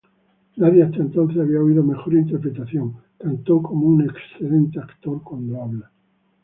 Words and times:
Nadie 0.57 0.81
hasta 0.83 0.97
entonces 1.03 1.37
había 1.41 1.59
oído 1.61 1.83
mejor 1.83 2.15
interpretación, 2.15 2.95
cantó 3.19 3.61
como 3.61 3.85
un 3.85 4.01
excelente 4.03 4.79
actor 4.79 5.21
cuando 5.21 5.61
habla. 5.61 5.91